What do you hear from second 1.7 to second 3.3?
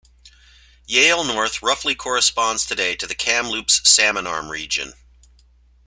corresponds today to the